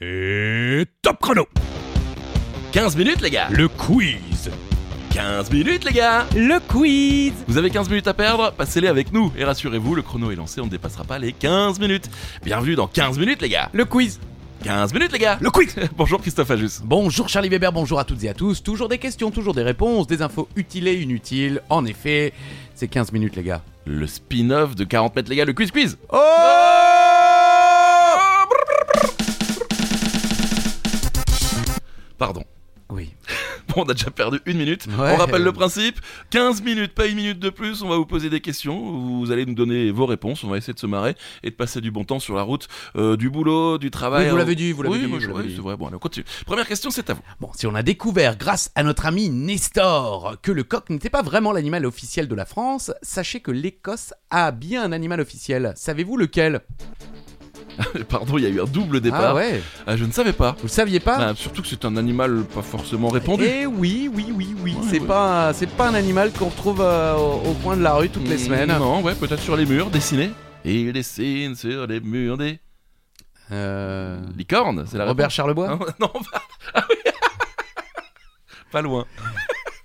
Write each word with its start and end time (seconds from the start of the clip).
Et 0.00 0.84
top 1.02 1.18
chrono. 1.20 1.48
15 2.70 2.96
minutes 2.96 3.20
les 3.20 3.30
gars. 3.30 3.48
Le 3.50 3.66
quiz. 3.66 4.48
15 5.12 5.50
minutes 5.50 5.84
les 5.84 5.92
gars. 5.92 6.24
Le 6.36 6.60
quiz. 6.60 7.32
Vous 7.48 7.58
avez 7.58 7.68
15 7.68 7.88
minutes 7.88 8.06
à 8.06 8.14
perdre 8.14 8.52
Passez-les 8.52 8.86
avec 8.86 9.12
nous. 9.12 9.32
Et 9.36 9.42
rassurez-vous, 9.42 9.96
le 9.96 10.02
chrono 10.02 10.30
est 10.30 10.36
lancé, 10.36 10.60
on 10.60 10.66
ne 10.66 10.70
dépassera 10.70 11.02
pas 11.02 11.18
les 11.18 11.32
15 11.32 11.80
minutes. 11.80 12.08
Bienvenue 12.44 12.76
dans 12.76 12.86
15 12.86 13.18
minutes 13.18 13.42
les 13.42 13.48
gars. 13.48 13.70
Le 13.72 13.84
quiz. 13.86 14.20
15 14.62 14.94
minutes 14.94 15.10
les 15.10 15.18
gars. 15.18 15.36
Le 15.40 15.50
quiz. 15.50 15.74
Bonjour 15.96 16.20
Christophe 16.20 16.52
Ajus. 16.52 16.80
Bonjour 16.84 17.28
Charlie 17.28 17.48
Weber, 17.48 17.72
bonjour 17.72 17.98
à 17.98 18.04
toutes 18.04 18.22
et 18.22 18.28
à 18.28 18.34
tous. 18.34 18.62
Toujours 18.62 18.88
des 18.88 18.98
questions, 18.98 19.32
toujours 19.32 19.54
des 19.54 19.64
réponses, 19.64 20.06
des 20.06 20.22
infos 20.22 20.48
utiles 20.54 20.86
et 20.86 20.94
inutiles. 20.94 21.60
En 21.70 21.84
effet, 21.84 22.32
c'est 22.76 22.86
15 22.86 23.10
minutes 23.10 23.34
les 23.34 23.42
gars. 23.42 23.62
Le 23.84 24.06
spin-off 24.06 24.76
de 24.76 24.84
40 24.84 25.16
mètres 25.16 25.28
les 25.28 25.34
gars, 25.34 25.44
le 25.44 25.54
quiz 25.54 25.72
quiz. 25.72 25.98
Oh 26.12 26.67
on 33.86 33.88
a 33.90 33.94
déjà 33.94 34.10
perdu 34.10 34.40
une 34.46 34.58
minute. 34.58 34.86
Ouais. 34.86 35.12
On 35.12 35.16
rappelle 35.16 35.42
le 35.42 35.52
principe 35.52 36.00
15 36.30 36.62
minutes, 36.62 36.94
pas 36.94 37.06
une 37.06 37.16
minute 37.16 37.38
de 37.38 37.50
plus. 37.50 37.82
On 37.82 37.88
va 37.88 37.96
vous 37.96 38.06
poser 38.06 38.30
des 38.30 38.40
questions. 38.40 38.78
Vous 39.18 39.30
allez 39.30 39.46
nous 39.46 39.54
donner 39.54 39.90
vos 39.90 40.06
réponses. 40.06 40.44
On 40.44 40.48
va 40.48 40.56
essayer 40.56 40.74
de 40.74 40.78
se 40.78 40.86
marrer 40.86 41.14
et 41.42 41.50
de 41.50 41.54
passer 41.54 41.80
du 41.80 41.90
bon 41.90 42.04
temps 42.04 42.18
sur 42.20 42.34
la 42.34 42.42
route 42.42 42.68
euh, 42.96 43.16
du 43.16 43.30
boulot, 43.30 43.78
du 43.78 43.90
travail. 43.90 44.24
Oui, 44.26 44.30
vous 44.30 44.36
l'avez 44.36 44.54
dit, 44.54 44.72
vous 44.72 44.82
l'avez 44.82 44.94
Oui, 44.96 45.00
dit, 45.06 45.26
oui, 45.26 45.46
dit. 45.46 45.54
c'est 45.56 45.62
vrai. 45.62 45.76
Bon, 45.76 45.86
allez, 45.86 45.96
on 45.96 46.00
continue. 46.00 46.26
Première 46.46 46.66
question, 46.66 46.90
c'est 46.90 47.08
à 47.10 47.14
vous. 47.14 47.22
Bon, 47.40 47.50
si 47.54 47.66
on 47.66 47.74
a 47.74 47.82
découvert 47.82 48.36
grâce 48.36 48.70
à 48.74 48.82
notre 48.82 49.06
ami 49.06 49.30
Nestor 49.30 50.36
que 50.42 50.52
le 50.52 50.64
coq 50.64 50.90
n'était 50.90 51.10
pas 51.10 51.22
vraiment 51.22 51.52
l'animal 51.52 51.86
officiel 51.86 52.28
de 52.28 52.34
la 52.34 52.44
France, 52.44 52.92
sachez 53.02 53.40
que 53.40 53.50
l'Écosse 53.50 54.12
a 54.30 54.50
bien 54.50 54.82
un 54.82 54.92
animal 54.92 55.20
officiel. 55.20 55.72
Savez-vous 55.76 56.16
lequel? 56.16 56.60
Pardon, 58.08 58.38
il 58.38 58.44
y 58.44 58.46
a 58.46 58.50
eu 58.50 58.60
un 58.60 58.64
double 58.64 59.00
départ. 59.00 59.20
Ah 59.30 59.34
ouais 59.34 59.62
Ah, 59.86 59.96
je 59.96 60.04
ne 60.04 60.10
savais 60.12 60.32
pas. 60.32 60.52
Vous 60.58 60.64
le 60.64 60.68
saviez 60.68 61.00
pas 61.00 61.18
Bah, 61.18 61.32
surtout 61.36 61.62
que 61.62 61.68
c'est 61.68 61.84
un 61.84 61.96
animal 61.96 62.42
pas 62.52 62.62
forcément 62.62 63.08
répandu. 63.08 63.44
Eh 63.44 63.66
oui, 63.66 64.10
oui, 64.12 64.32
oui, 64.34 64.54
oui. 64.62 64.74
Ouais, 64.74 64.80
c'est 64.90 65.00
ouais. 65.00 65.06
pas, 65.06 65.52
c'est 65.52 65.68
pas 65.70 65.88
un 65.88 65.94
animal 65.94 66.32
qu'on 66.32 66.48
retrouve 66.48 66.80
euh, 66.80 67.14
au, 67.14 67.50
au 67.50 67.54
coin 67.62 67.76
de 67.76 67.82
la 67.82 67.94
rue 67.94 68.08
toutes 68.10 68.28
les 68.28 68.36
Mm, 68.36 68.38
semaines. 68.38 68.68
Non, 68.78 69.02
ouais, 69.02 69.14
peut-être 69.14 69.40
sur 69.42 69.56
les 69.56 69.66
murs, 69.66 69.90
dessiné. 69.90 70.30
Et 70.64 70.80
il 70.80 70.92
dessine 70.92 71.54
sur 71.54 71.86
les 71.86 72.00
murs 72.00 72.36
des 72.36 72.58
Euh, 73.52 74.20
licornes, 74.36 74.84
c'est 74.86 74.98
la 74.98 75.04
Robert 75.06 75.26
réponse. 75.26 75.34
Charlebois. 75.34 75.68
Non, 75.68 75.78
non, 76.00 76.08
pas... 76.08 76.42
Ah 76.74 76.84
oui. 76.90 76.96
pas 78.72 78.82
loin. 78.82 79.06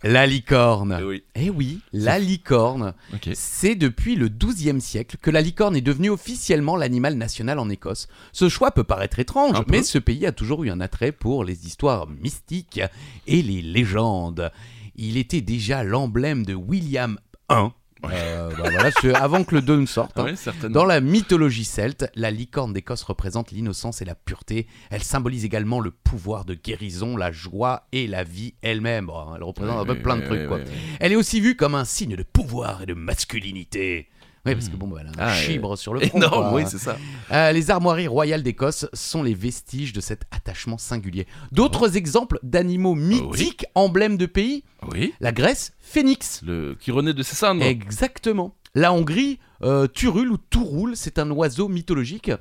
La 0.04 0.26
licorne. 0.26 0.98
Eh 1.00 1.04
oui. 1.04 1.24
Eh 1.36 1.50
oui, 1.50 1.80
la 1.94 2.20
licorne. 2.20 2.94
C'est 3.34 3.76
depuis 3.76 4.16
le 4.16 4.28
XIIe 4.28 4.82
siècle 4.82 5.18
que 5.22 5.32
la 5.32 5.40
licorne 5.42 5.78
est 5.78 5.82
devenue 5.82 6.10
officiellement 6.10 6.76
l'animal 6.76 7.16
national 7.16 7.58
en 7.58 7.70
Écosse. 7.70 8.08
Ce 8.34 8.50
choix 8.50 8.72
peut 8.72 8.84
paraître 8.84 9.20
étrange, 9.20 9.64
mais 9.70 9.82
ce 9.82 9.98
pays 10.00 10.26
a 10.26 10.34
toujours 10.34 10.64
eu 10.66 10.70
un 10.70 10.82
attrait 10.82 11.14
pour 11.14 11.46
les 11.46 11.66
histoires 11.66 12.08
mystiques 12.08 12.82
et 13.28 13.42
les 13.42 13.62
légendes. 13.62 14.52
Il 14.96 15.18
était 15.18 15.42
déjà 15.42 15.84
l'emblème 15.84 16.46
de 16.46 16.54
William 16.54 17.18
I. 17.50 17.70
Euh, 18.12 18.50
bah 18.58 18.70
voilà, 18.70 18.90
avant 19.22 19.44
que 19.44 19.56
le 19.56 19.62
2 19.62 19.78
ne 19.78 19.86
sorte. 19.86 20.18
hein. 20.20 20.26
Ouais. 20.26 20.36
Dans 20.70 20.86
la 20.86 21.00
mythologie 21.02 21.64
celte, 21.66 22.06
la 22.16 22.32
licorne 22.32 22.74
d'Écosse 22.74 23.04
représente 23.04 23.52
l'innocence 23.52 24.02
et 24.02 24.06
la 24.06 24.16
pureté. 24.16 24.68
Elle 24.90 25.04
symbolise 25.04 25.46
également 25.46 25.80
le 25.80 25.92
pouvoir 25.92 26.46
de 26.46 26.54
guérison, 26.54 27.16
la 27.18 27.32
joie 27.32 27.88
et 27.92 28.08
la 28.08 28.24
vie 28.24 28.56
elle-même. 28.62 29.06
Bon, 29.08 29.36
elle 29.36 29.44
représente 29.44 29.80
un 29.80 29.86
peu 29.86 29.96
plein 30.02 30.18
de 30.18 30.26
trucs, 30.26 30.48
quoi. 30.48 30.60
Elle 31.00 31.12
est 31.12 31.16
aussi 31.16 31.40
vue 31.40 31.56
comme 31.56 31.76
un 31.76 31.86
signe 31.86 32.16
de 32.16 32.24
pouvoir 32.24 32.82
et 32.82 32.86
de 32.86 32.94
masculinité. 32.94 34.10
Oui, 34.46 34.56
parce 34.56 34.68
que 34.68 34.76
bon, 34.76 34.88
bah, 34.88 34.98
elle 35.02 35.08
a 35.08 35.10
un 35.12 35.28
Ah, 35.30 35.34
chibre 35.34 35.78
sur 35.78 35.94
le 35.94 36.00
front. 36.06 36.18
Énorme, 36.18 36.50
quoi. 36.50 36.54
oui, 36.56 36.64
c'est 36.68 36.78
ça. 36.78 36.98
Euh, 37.32 37.52
les 37.54 37.72
armoiries 37.72 38.08
royales 38.08 38.44
d'Écosse 38.44 38.88
sont 38.92 39.24
les 39.24 39.34
vestiges 39.34 39.94
de 39.94 40.02
cet 40.02 40.24
attachement 40.32 40.78
singulier. 40.78 41.28
D'autres 41.54 41.96
exemples 41.96 42.40
d'animaux 42.44 42.96
mythiques, 42.96 43.66
emblèmes 43.76 44.18
de 44.18 44.26
pays 44.26 44.64
Oui. 44.92 45.14
La 45.22 45.32
Grèce, 45.32 45.74
phénix. 45.80 46.42
Le 46.46 46.76
qui 46.80 46.92
renaît 46.92 47.14
de 47.14 47.24
ses 47.24 47.36
cendres. 47.36 47.64
Exactement. 47.64 48.54
La 48.76 48.92
Hongrie, 48.92 49.40
euh, 49.62 49.88
Turul 49.88 50.32
ou 50.32 50.38
Touroul, 50.38 50.96
c'est 50.96 51.20
un 51.20 51.30
oiseau 51.32 51.70
mythologique. 51.70 52.32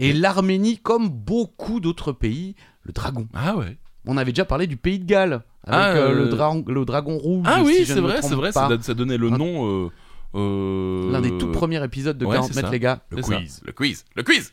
Et 0.00 0.12
l'Arménie, 0.12 0.78
comme 0.78 1.10
beaucoup 1.10 1.78
d'autres 1.80 2.12
pays, 2.12 2.56
le 2.82 2.92
dragon. 2.92 3.28
Ah 3.34 3.56
ouais. 3.56 3.76
On 4.06 4.16
avait 4.16 4.32
déjà 4.32 4.44
parlé 4.46 4.66
du 4.66 4.76
pays 4.76 4.98
de 4.98 5.04
Galles, 5.04 5.42
avec 5.64 5.78
Ah, 5.80 5.90
euh, 5.90 6.08
euh, 6.10 6.24
le, 6.24 6.28
dra- 6.28 6.60
le 6.66 6.84
dragon 6.84 7.18
rouge. 7.18 7.46
Ah 7.48 7.58
si 7.60 7.66
oui, 7.66 7.76
je 7.80 7.84
c'est 7.84 7.94
me 7.96 8.00
vrai, 8.00 8.18
trompe 8.18 8.30
c'est 8.30 8.34
vrai. 8.36 8.50
pas. 8.52 8.68
Ça, 8.68 8.76
ça 8.80 8.94
donnait 8.94 9.16
le 9.18 9.28
Un- 9.32 9.38
nom. 9.38 9.84
euh, 9.84 9.90
euh, 10.34 11.10
L'un 11.12 11.20
des 11.20 11.36
tout 11.38 11.48
premiers 11.52 11.82
épisodes 11.84 12.16
de 12.16 12.24
ouais, 12.24 12.34
40 12.36 12.48
c'est 12.48 12.56
mètres, 12.56 12.68
ça. 12.68 12.72
les 12.72 12.80
gars. 12.80 13.00
Le 13.10 13.22
ça. 13.22 13.36
quiz. 13.36 13.60
Le 13.64 13.72
quiz. 13.72 14.04
Le 14.14 14.22
quiz. 14.22 14.52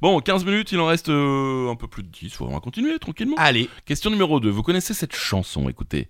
Bon, 0.00 0.18
15 0.20 0.44
minutes, 0.44 0.72
il 0.72 0.80
en 0.80 0.86
reste 0.86 1.08
euh, 1.08 1.70
un 1.70 1.76
peu 1.76 1.86
plus 1.86 2.02
de 2.02 2.08
10. 2.08 2.40
On 2.40 2.48
va 2.48 2.60
continuer 2.60 2.98
tranquillement. 2.98 3.36
Allez, 3.38 3.68
Question 3.84 4.10
numéro 4.10 4.40
2. 4.40 4.50
Vous 4.50 4.62
connaissez 4.62 4.94
cette 4.94 5.14
chanson? 5.14 5.68
Écoutez. 5.68 6.08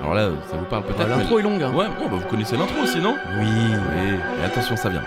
Alors 0.00 0.14
là, 0.14 0.30
ça 0.48 0.56
vous 0.56 0.64
parle 0.66 0.84
peut-être. 0.84 1.00
euh, 1.00 1.16
l'intro 1.16 1.38
est 1.38 1.42
longue. 1.42 1.62
hein. 1.62 1.72
Ouais, 1.74 1.86
bon, 1.98 2.08
bah, 2.08 2.16
vous 2.22 2.28
connaissez 2.28 2.56
l'intro 2.56 2.82
aussi, 2.82 2.98
non? 3.00 3.16
Oui. 3.38 3.46
Oui. 3.48 4.14
Et 4.40 4.44
attention, 4.44 4.76
ça 4.76 4.88
vient. 4.88 5.02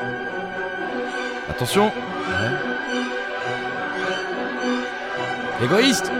Attention. 1.50 1.92
Égoïste 5.64 6.12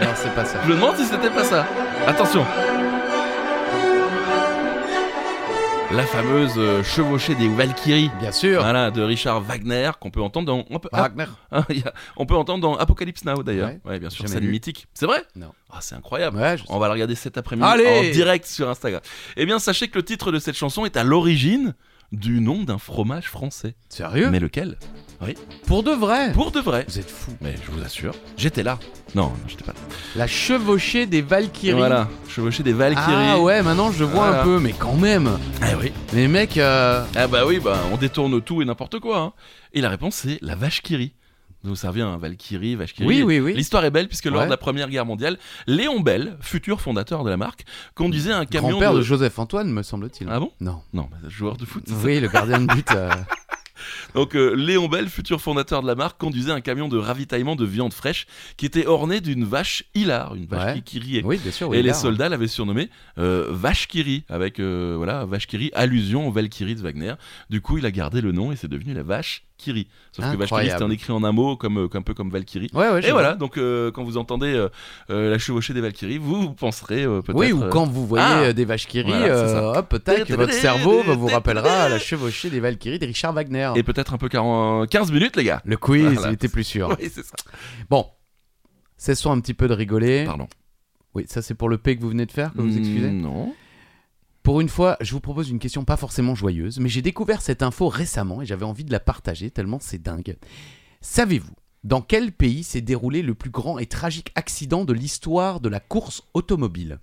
Non, 0.00 0.08
c'est 0.14 0.34
pas 0.34 0.44
ça. 0.44 0.58
Je 0.64 0.68
me 0.70 0.74
demande 0.74 0.96
si 0.96 1.04
c'était 1.04 1.30
pas 1.30 1.44
ça. 1.44 1.66
Attention. 2.06 2.44
La 5.92 6.02
fameuse 6.04 6.54
euh, 6.56 6.82
chevauchée 6.82 7.36
des 7.36 7.46
Valkyries. 7.48 8.10
Bien 8.18 8.32
sûr. 8.32 8.60
Voilà, 8.62 8.90
de 8.90 9.00
Richard 9.00 9.40
Wagner, 9.42 9.92
qu'on 10.00 10.10
peut 10.10 10.20
entendre 10.22 10.46
dans. 10.46 10.64
On 10.70 10.80
peut, 10.80 10.88
ah, 10.92 11.02
Wagner. 11.02 11.26
ah, 11.52 11.64
il 11.70 11.78
y 11.78 11.82
a- 11.82 11.92
on 12.16 12.26
peut 12.26 12.34
entendre 12.34 12.60
dans 12.62 12.74
Apocalypse 12.76 13.24
Now 13.24 13.44
d'ailleurs. 13.44 13.68
Ouais. 13.68 13.80
Ouais, 13.84 13.98
bien 14.00 14.10
sûr, 14.10 14.24
Jamais 14.26 14.34
scène 14.38 14.44
lu. 14.44 14.50
mythique. 14.50 14.88
C'est 14.92 15.06
vrai? 15.06 15.22
Non. 15.36 15.52
Ah, 15.70 15.78
c'est 15.80 15.94
incroyable. 15.94 16.38
Ouais, 16.38 16.56
je 16.56 16.62
sais. 16.64 16.68
On 16.72 16.80
va 16.80 16.88
la 16.88 16.94
regarder 16.94 17.14
cet 17.14 17.38
après-midi 17.38 17.68
Allez 17.68 18.08
en 18.08 18.12
direct 18.12 18.44
sur 18.46 18.68
Instagram. 18.68 19.02
Eh 19.36 19.46
bien, 19.46 19.60
sachez 19.60 19.86
que 19.86 19.96
le 19.96 20.04
titre 20.04 20.32
de 20.32 20.40
cette 20.40 20.56
chanson 20.56 20.84
est 20.84 20.96
à 20.96 21.04
l'origine 21.04 21.74
du 22.14 22.40
nom 22.40 22.62
d'un 22.64 22.78
fromage 22.78 23.28
français. 23.28 23.74
Sérieux 23.88 24.30
Mais 24.30 24.40
lequel? 24.40 24.76
Pour 25.66 25.82
de 25.82 25.90
vrai 25.92 26.32
Pour 26.32 26.50
de 26.50 26.60
vrai. 26.60 26.84
Vous 26.86 26.98
êtes 26.98 27.10
fou. 27.10 27.32
Mais 27.40 27.54
je 27.64 27.70
vous 27.70 27.82
assure, 27.82 28.14
j'étais 28.36 28.62
là. 28.62 28.78
Non, 29.14 29.24
non, 29.28 29.32
j'étais 29.48 29.64
pas 29.64 29.72
là. 29.72 29.78
La 30.16 30.26
chevauchée 30.26 31.06
des 31.06 31.22
Valkyries. 31.22 31.78
Voilà, 31.78 32.08
chevauché 32.28 32.62
des 32.62 32.74
Valkyries. 32.74 33.04
Ah 33.30 33.40
ouais, 33.40 33.62
maintenant 33.62 33.90
je 33.90 34.04
vois 34.04 34.26
Voilà. 34.26 34.40
un 34.42 34.44
peu, 34.44 34.58
mais 34.58 34.72
quand 34.72 34.96
même. 34.96 35.30
Ah 35.62 35.68
oui. 35.80 35.92
Les 36.12 36.28
mecs, 36.28 36.58
euh, 36.58 37.02
Ah 37.16 37.26
bah 37.26 37.46
oui, 37.46 37.58
bah 37.58 37.78
on 37.92 37.96
détourne 37.96 38.40
tout 38.42 38.60
et 38.60 38.66
n'importe 38.66 38.98
quoi. 39.00 39.18
hein. 39.18 39.32
Et 39.72 39.80
la 39.80 39.88
réponse 39.88 40.16
c'est 40.16 40.38
la 40.42 40.56
vache 40.56 40.82
Kiri. 40.82 41.14
Vous 41.64 41.76
savez, 41.76 42.02
un 42.02 42.16
Valkyrie, 42.18 42.76
Kiri. 42.94 43.08
Oui, 43.08 43.22
oui, 43.22 43.40
oui. 43.40 43.54
L'histoire 43.54 43.84
est 43.84 43.90
belle 43.90 44.06
puisque 44.08 44.26
lors 44.26 44.40
Ouais. 44.40 44.44
de 44.46 44.50
la 44.50 44.56
Première 44.56 44.88
Guerre 44.90 45.06
mondiale, 45.06 45.38
Léon 45.66 46.00
Bell, 46.00 46.36
futur 46.40 46.80
fondateur 46.80 47.24
de 47.24 47.30
la 47.30 47.36
marque, 47.36 47.64
conduisait 47.94 48.32
un 48.32 48.44
camion 48.46 48.70
grand-père 48.70 48.92
de... 48.92 48.98
de 48.98 49.02
Joseph 49.02 49.38
Antoine, 49.38 49.70
me 49.72 49.82
semble-t-il. 49.82 50.28
Ah 50.30 50.38
bon? 50.40 50.52
Non. 50.60 50.82
Non, 50.92 51.08
bah, 51.10 51.16
joueur 51.28 51.56
de 51.56 51.64
foot. 51.64 51.84
Oui, 52.04 52.20
le 52.20 52.28
gardien 52.28 52.60
de 52.60 52.66
but. 52.66 52.90
euh, 52.92 53.10
Donc 54.14 54.34
euh, 54.36 54.54
Léon 54.54 54.88
Bell, 54.88 55.08
futur 55.08 55.40
fondateur 55.40 55.82
de 55.82 55.86
la 55.86 55.94
marque, 55.94 56.18
conduisait 56.18 56.52
un 56.52 56.60
camion 56.60 56.88
de 56.88 56.96
ravitaillement 56.96 57.56
de 57.56 57.64
viande 57.64 57.92
fraîche 57.92 58.26
qui 58.56 58.66
était 58.66 58.86
orné 58.86 59.20
d'une 59.20 59.44
vache 59.44 59.84
hilar, 59.94 60.34
une 60.36 60.46
vache 60.46 60.64
Ouais. 60.64 60.74
qui, 60.82 60.82
qui 60.82 60.98
riait. 61.00 61.22
Oui, 61.24 61.38
bien 61.42 61.50
sûr. 61.52 61.68
oui, 61.68 61.78
Et 61.78 61.82
les 61.82 61.92
soldats 61.92 62.28
l'avaient 62.28 62.46
surnommé 62.46 62.88
euh, 63.18 63.46
Vache 63.50 63.88
Kiri, 63.88 64.24
avec 64.28 64.60
euh, 64.60 64.94
voilà, 64.96 65.24
Vache 65.26 65.46
Kiri, 65.46 65.70
allusion 65.74 66.28
au 66.28 66.30
Valkyrie 66.32 66.76
de 66.76 66.80
Wagner. 66.80 67.14
Du 67.50 67.60
coup, 67.60 67.76
il 67.78 67.84
a 67.86 67.90
gardé 67.90 68.20
le 68.20 68.32
nom 68.32 68.52
et 68.52 68.56
c'est 68.56 68.68
devenu 68.68 68.94
la 68.94 69.02
Vache 69.02 69.42
Kiri. 69.56 69.88
Sauf 70.12 70.24
que 70.26 70.42
Incroyable. 70.42 70.70
c'était 70.72 70.84
en 70.84 70.90
écrit 70.90 71.12
en 71.12 71.22
un 71.24 71.32
mot, 71.32 71.56
comme, 71.56 71.78
euh, 71.78 71.88
un 71.94 72.02
peu 72.02 72.12
comme 72.14 72.30
Valkyrie. 72.30 72.70
Ouais, 72.74 72.88
ouais, 72.90 73.02
je 73.02 73.06
Et 73.06 73.10
vois. 73.12 73.20
voilà, 73.22 73.34
donc 73.36 73.56
euh, 73.56 73.90
quand 73.92 74.02
vous 74.04 74.16
entendez 74.16 74.52
euh, 74.52 74.68
euh, 75.10 75.30
la 75.30 75.38
chevauchée 75.38 75.72
des 75.74 75.80
Valkyries, 75.80 76.18
vous, 76.18 76.40
vous 76.42 76.54
penserez 76.54 77.04
euh, 77.04 77.22
peut-être. 77.22 77.38
Oui, 77.38 77.52
ou 77.52 77.62
euh, 77.62 77.68
quand 77.68 77.86
vous 77.86 78.06
voyez 78.06 78.24
Ah 78.26 78.38
euh, 78.40 78.52
des 78.52 78.64
rient, 78.64 79.02
Voilà, 79.04 79.26
c'est 79.26 79.54
euh, 79.54 79.72
hop, 79.78 80.02
tac, 80.04 80.30
votre 80.30 80.52
cerveau 80.52 81.02
vous 81.02 81.26
rappellera 81.28 81.88
la 81.88 81.98
chevauchée 81.98 82.50
des 82.50 82.60
Valkyries 82.60 82.98
de 82.98 83.06
Richard 83.06 83.32
Wagner. 83.32 83.70
Et 83.76 83.82
peut-être 83.82 84.12
un 84.14 84.18
peu 84.18 84.28
40 84.28 84.88
15 84.88 85.12
minutes, 85.12 85.36
les 85.36 85.44
gars. 85.44 85.62
Le 85.64 85.76
quiz, 85.76 86.14
Voilà. 86.14 86.30
il 86.30 86.34
était 86.34 86.48
plus 86.48 86.64
sûr. 86.64 86.88
Oui, 87.00 87.10
c'est 87.12 87.24
ça. 87.24 87.34
Bon, 87.88 88.06
cessons 88.96 89.30
un 89.32 89.40
petit 89.40 89.54
peu 89.54 89.68
de 89.68 89.74
rigoler. 89.74 90.24
Pardon. 90.24 90.48
Oui, 91.14 91.24
ça 91.28 91.42
c'est 91.42 91.54
pour 91.54 91.68
le 91.68 91.78
P 91.78 91.96
que 91.96 92.02
vous 92.02 92.08
venez 92.08 92.26
de 92.26 92.32
faire, 92.32 92.52
que 92.52 92.60
vous 92.60 92.76
excusez. 92.76 93.10
Non. 93.10 93.54
Pour 94.44 94.60
une 94.60 94.68
fois, 94.68 94.98
je 95.00 95.10
vous 95.12 95.20
propose 95.20 95.48
une 95.48 95.58
question 95.58 95.86
pas 95.86 95.96
forcément 95.96 96.34
joyeuse, 96.34 96.78
mais 96.78 96.90
j'ai 96.90 97.00
découvert 97.00 97.40
cette 97.40 97.62
info 97.62 97.88
récemment 97.88 98.42
et 98.42 98.46
j'avais 98.46 98.66
envie 98.66 98.84
de 98.84 98.92
la 98.92 99.00
partager 99.00 99.50
tellement 99.50 99.78
c'est 99.80 100.02
dingue. 100.02 100.36
Savez-vous 101.00 101.54
dans 101.82 102.02
quel 102.02 102.30
pays 102.30 102.62
s'est 102.62 102.82
déroulé 102.82 103.22
le 103.22 103.34
plus 103.34 103.48
grand 103.48 103.78
et 103.78 103.86
tragique 103.86 104.32
accident 104.34 104.84
de 104.84 104.92
l'histoire 104.92 105.60
de 105.60 105.70
la 105.70 105.80
course 105.80 106.24
automobile? 106.34 106.98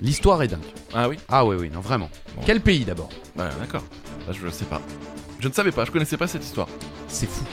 L'histoire 0.00 0.40
est 0.40 0.48
dingue. 0.48 0.60
Ah 0.94 1.08
oui? 1.08 1.16
Ah 1.28 1.44
oui, 1.44 1.56
oui, 1.58 1.68
non, 1.68 1.80
vraiment. 1.80 2.10
Bon. 2.36 2.42
Quel 2.46 2.60
pays 2.60 2.84
d'abord? 2.84 3.10
Ouais, 3.36 3.48
d'accord. 3.58 3.82
Bah, 4.24 4.32
je 4.32 4.48
sais 4.48 4.66
pas. 4.66 4.80
Je 5.40 5.48
ne 5.48 5.52
savais 5.52 5.72
pas, 5.72 5.84
je 5.84 5.90
connaissais 5.90 6.16
pas 6.16 6.28
cette 6.28 6.44
histoire. 6.44 6.68
C'est 7.08 7.28
fou. 7.28 7.44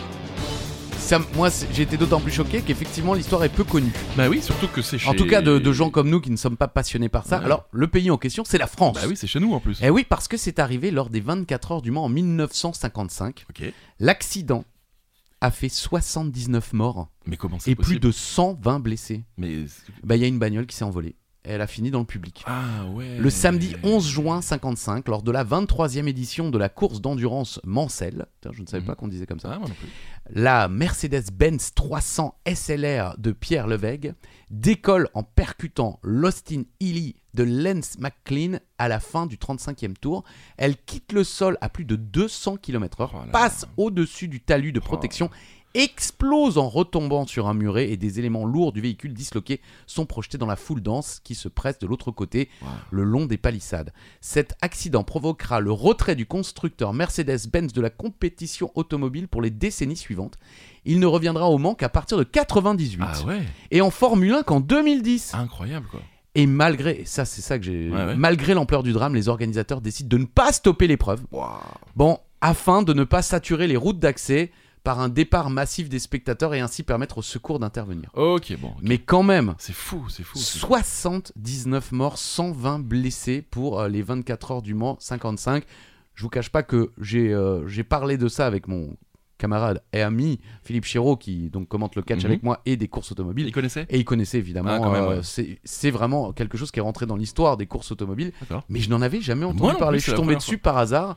Ça, 1.14 1.22
moi, 1.36 1.50
été 1.78 1.96
d'autant 1.96 2.20
plus 2.20 2.32
choqué 2.32 2.62
qu'effectivement 2.62 3.14
l'histoire 3.14 3.44
est 3.44 3.50
peu 3.50 3.64
connue. 3.64 3.92
Bah 4.18 4.30
oui, 4.30 4.42
surtout 4.42 4.68
que 4.68 4.82
c'est 4.82 4.98
chez. 4.98 5.08
En 5.08 5.14
tout 5.14 5.28
cas, 5.28 5.44
de, 5.44 5.60
de 5.60 5.72
gens 5.72 5.92
comme 5.92 6.10
nous 6.10 6.20
qui 6.20 6.32
ne 6.32 6.38
sommes 6.38 6.58
pas 6.58 6.68
passionnés 6.68 7.08
par 7.08 7.24
ça. 7.28 7.38
Ouais. 7.38 7.46
Alors, 7.46 7.68
le 7.72 7.88
pays 7.88 8.10
en 8.10 8.18
question, 8.18 8.44
c'est 8.44 8.58
la 8.58 8.66
France. 8.66 8.96
Bah 8.96 9.08
oui, 9.08 9.16
c'est 9.16 9.28
chez 9.28 9.40
nous 9.40 9.54
en 9.54 9.60
plus. 9.60 9.80
Eh 9.84 9.92
oui, 9.92 10.08
parce 10.10 10.28
que 10.28 10.38
c'est 10.38 10.58
arrivé 10.58 10.90
lors 10.90 11.12
des 11.12 11.20
24 11.20 11.72
heures 11.72 11.82
du 11.84 11.92
Mans 11.92 12.06
en 12.06 12.10
1955. 12.10 13.46
Ok. 13.48 13.72
L'accident 14.00 14.66
a 15.40 15.52
fait 15.52 15.70
79 15.70 16.74
morts 16.74 17.10
Mais 17.28 17.38
comment 17.38 17.60
c'est 17.60 17.72
et 17.72 17.76
possible 17.76 18.00
plus 18.00 18.08
de 18.08 18.12
120 18.12 18.80
blessés. 18.80 19.24
Mais. 19.38 19.66
Bah, 20.04 20.16
il 20.16 20.22
y 20.24 20.26
a 20.26 20.28
une 20.28 20.40
bagnole 20.40 20.66
qui 20.66 20.76
s'est 20.76 20.84
envolée. 20.84 21.16
Elle 21.46 21.60
a 21.62 21.68
fini 21.68 21.92
dans 21.92 22.00
le 22.00 22.06
public. 22.06 22.44
Ah 22.48 22.86
ouais. 22.94 23.18
Le 23.18 23.30
samedi 23.30 23.76
11 23.84 24.08
juin 24.08 24.42
55, 24.42 25.08
lors 25.10 25.24
de 25.24 25.32
la 25.32 25.44
23e 25.44 26.08
édition 26.08 26.50
de 26.50 26.58
la 26.58 26.70
course 26.70 27.02
d'endurance 27.02 27.60
Mansell, 27.66 28.28
je 28.50 28.62
ne 28.62 28.66
savais 28.68 28.82
Mhm. 28.82 28.88
pas 28.88 28.96
qu'on 28.96 29.10
disait 29.10 29.26
comme 29.26 29.42
ça, 29.42 29.52
Ah, 29.54 29.60
moi 29.60 29.68
non 29.68 29.76
plus. 29.76 29.90
la 30.30 30.70
Mercedes-Benz 30.70 31.74
300 31.76 32.36
SLR 32.46 33.16
de 33.18 33.32
Pierre 33.34 33.68
Levègue 33.68 34.14
décolle 34.50 35.10
en 35.14 35.24
percutant 35.24 36.00
l'Austin 36.04 36.64
Healey 36.80 37.16
de 37.34 37.44
Lance 37.44 37.98
McLean 38.00 38.60
à 38.78 38.88
la 38.88 39.00
fin 39.00 39.26
du 39.26 39.38
35e 39.38 39.98
tour. 39.98 40.24
Elle 40.58 40.78
quitte 40.78 41.12
le 41.12 41.24
sol 41.24 41.58
à 41.62 41.68
plus 41.68 41.84
de 41.84 41.96
200 41.96 42.58
km/h, 42.58 43.10
Oh 43.14 43.18
passe 43.32 43.66
au-dessus 43.76 44.28
du 44.28 44.40
talus 44.40 44.72
de 44.72 44.80
protection, 44.80 45.30
explose 45.74 46.58
en 46.58 46.70
retombant 46.70 47.26
sur 47.28 47.48
un 47.48 47.54
muret 47.54 47.90
et 47.92 47.98
des 47.98 48.20
éléments 48.20 48.46
lourds 48.46 48.72
du 48.74 48.82
véhicule 48.82 49.14
disloqué 49.14 49.60
sont 49.88 50.06
projetés 50.06 50.38
dans 50.38 50.46
la 50.46 50.56
foule 50.56 50.82
dense 50.82 51.20
qui 51.24 51.36
se 51.36 51.48
presse 51.48 51.80
de 51.80 51.88
l'autre 51.88 52.12
côté 52.12 52.50
Wow. 52.62 52.68
le 52.92 53.04
long 53.04 53.26
des 53.26 53.38
palissades. 53.38 53.92
Cet 54.22 54.56
accident 54.62 55.04
provoquera 55.04 55.60
le 55.60 55.72
retrait 55.72 56.16
du 56.16 56.26
constructeur 56.26 56.94
Mercedes-Benz 56.94 57.74
de 57.74 57.82
la 57.82 57.90
compétition 57.90 58.72
automobile 58.76 59.28
pour 59.28 59.42
les 59.42 59.50
décennies 59.50 59.96
suivantes. 59.98 60.38
Il 60.86 61.00
ne 61.00 61.06
reviendra 61.06 61.50
au 61.50 61.58
Mans 61.58 61.76
qu'à 61.76 61.90
partir 61.90 62.18
de 62.18 62.24
98 62.24 63.00
Ah 63.06 63.26
ouais. 63.26 63.42
et 63.72 63.82
en 63.82 63.90
Formule 63.90 64.34
1 64.34 64.44
qu'en 64.44 64.60
2010. 64.60 65.34
Incroyable 65.36 65.88
quoi. 65.90 66.02
Et 66.36 66.48
malgré 66.48 67.04
ça 67.06 67.26
c'est 67.26 67.42
ça 67.42 67.60
que 67.60 67.66
j'ai 67.66 67.90
Ouais, 67.92 68.06
ouais. 68.06 68.16
malgré 68.16 68.54
l'ampleur 68.54 68.84
du 68.84 68.92
drame, 68.92 69.14
les 69.16 69.30
organisateurs 69.30 69.82
décident 69.82 70.10
de 70.10 70.18
ne 70.18 70.26
pas 70.26 70.52
stopper 70.52 70.88
l'épreuve. 70.88 71.22
Bon, 71.96 72.18
afin 72.42 72.82
de 72.84 72.94
ne 72.94 73.04
pas 73.04 73.22
saturer 73.22 73.68
les 73.68 73.78
routes 73.78 74.00
d'accès 74.00 74.52
par 74.84 75.00
un 75.00 75.08
départ 75.10 75.50
massif 75.50 75.88
des 75.88 76.00
spectateurs 76.00 76.54
et 76.54 76.60
ainsi 76.60 76.84
permettre 76.84 77.18
aux 77.20 77.22
secours 77.22 77.58
d'intervenir. 77.60 78.10
Ok, 78.16 78.58
bon. 78.60 78.74
Mais 78.82 78.98
quand 78.98 79.24
même, 79.24 79.56
C'est 79.58 79.72
fou, 79.74 80.08
c'est 80.10 80.24
fou. 80.24 80.38
c'est 80.38 80.60
fou. 80.60 80.68
79 80.68 81.92
morts, 81.94 82.18
120 82.18 82.80
blessés 82.80 83.42
pour 83.42 83.80
euh, 83.80 83.88
les 83.88 84.02
24 84.02 84.52
heures 84.52 84.62
du 84.62 84.74
Mans, 84.74 84.98
55. 85.00 85.64
Je 86.16 86.24
vous 86.24 86.30
cache 86.30 86.50
pas 86.50 86.64
que 86.64 86.92
j'ai 87.00 87.34
euh, 87.34 87.68
j'ai 87.68 87.84
parlé 87.84 88.18
de 88.18 88.28
ça 88.28 88.46
avec 88.46 88.68
mon 88.68 88.96
camarade 89.40 89.82
et 89.94 90.02
ami 90.02 90.40
Philippe 90.64 90.86
Chéreau 90.86 91.18
qui 91.18 91.50
donc 91.50 91.68
commente 91.68 91.96
le 91.96 92.02
catch 92.02 92.20
Mhm. 92.20 92.26
avec 92.26 92.44
moi 92.44 92.62
et 92.66 92.78
des 92.78 92.88
courses 92.88 93.12
automobiles. 93.12 93.48
Il 93.48 93.52
connaissait 93.52 93.86
Et 93.90 93.98
il 94.00 94.06
connaissait 94.06 94.38
évidemment. 94.38 94.70
Ah, 94.70 94.96
euh, 94.96 95.22
ouais. 95.22 95.58
c'est- 95.64 95.92
vraiment 95.92 96.32
quelque 96.34 96.58
chose 96.58 96.72
qui 96.72 96.80
est 96.80 96.84
rentré 96.84 97.06
dans 97.06 97.16
l'histoire 97.16 97.58
des 97.58 97.66
courses 97.66 97.92
automobiles. 97.92 98.32
Mais 98.70 98.80
je 98.80 98.90
n'en 98.90 99.02
avais 99.02 99.22
jamais 99.22 99.46
entendu 99.46 99.62
Moi 99.64 99.76
parler. 99.78 99.98
plus, 99.98 100.06
je 100.06 100.12
suis 100.12 100.16
tombé 100.16 100.36
dessus 100.36 100.58
par 100.58 100.78
hasard. 100.78 101.16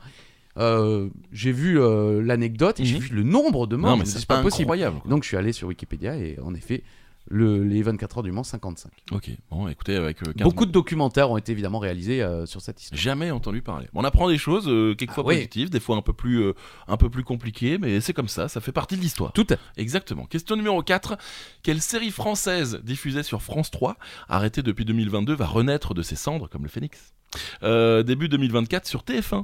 Euh, 0.57 1.09
j'ai 1.31 1.51
vu 1.51 1.79
euh, 1.79 2.21
l'anecdote 2.21 2.79
et 2.79 2.85
j'ai 2.85 2.95
Mhm. 2.95 3.01
vu 3.01 3.15
le 3.15 3.23
nombre 3.23 3.67
de 3.67 3.75
morts. 3.75 3.91
Non, 3.91 3.97
mais 3.97 4.05
c'est 4.05 4.25
pas 4.25 4.41
possible. 4.41 4.63
incroyable. 4.63 4.99
quoi. 5.01 5.09
Donc 5.11 5.23
je 5.23 5.27
suis 5.27 5.37
allé 5.37 5.51
sur 5.51 5.67
Wikipédia 5.67 6.15
et 6.17 6.37
en 6.43 6.53
effet, 6.55 6.83
le, 7.29 7.61
les 7.61 7.83
24 7.83 8.19
heures 8.19 8.23
du 8.23 8.31
Mans, 8.31 8.45
55. 8.45 8.89
Ok, 9.11 9.29
bon, 9.51 9.67
écoutez, 9.67 9.97
avec 9.97 10.21
euh, 10.23 10.31
15 10.31 10.43
Beaucoup 10.45 10.65
de 10.65 10.71
documentaires 10.71 11.29
ont 11.29 11.35
été 11.35 11.51
évidemment 11.51 11.77
réalisés 11.79 12.21
euh, 12.21 12.45
sur 12.45 12.61
cette 12.61 12.81
histoire. 12.81 12.97
Jamais 12.99 13.31
entendu 13.31 13.61
parler. 13.61 13.87
On 13.93 14.05
apprend 14.05 14.29
des 14.29 14.37
choses, 14.37 14.69
euh, 14.69 14.95
quelquefois 14.95 15.25
Ah 15.25 15.29
oui. 15.31 15.35
positives, 15.35 15.69
des 15.69 15.81
fois 15.81 15.97
un 15.97 16.01
peu 16.01 16.13
plus, 16.13 16.53
un 16.87 16.95
peu 16.95 17.09
plus 17.09 17.25
compliquées, 17.25 17.77
mais 17.79 17.99
c'est 17.99 18.13
comme 18.13 18.29
ça, 18.29 18.47
ça 18.47 18.61
fait 18.61 18.71
partie 18.71 18.95
de 18.95 19.01
l'histoire. 19.01 19.33
Tout 19.33 19.45
à. 19.49 19.55
Exactement. 19.75 20.23
Question 20.25 20.55
numéro 20.55 20.81
4. 20.81 21.17
Quelle 21.63 21.81
série 21.81 22.11
française 22.11 22.79
diffusée 22.81 23.23
sur 23.23 23.41
France 23.41 23.71
3, 23.71 23.97
arrêtée 24.29 24.63
depuis 24.63 24.85
2022, 24.85 25.35
va 25.35 25.47
renaître 25.47 25.93
de 25.93 26.01
ses 26.03 26.15
cendres 26.15 26.47
comme 26.49 26.63
le 26.63 26.69
phénix? 26.69 27.13
Début 27.61 28.29
2024 28.29 28.87
sur 28.87 29.01
TF1. 29.03 29.43